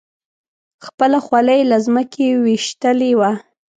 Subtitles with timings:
[0.85, 3.31] خپله خولۍ یې له ځمکې ویشتلې وه.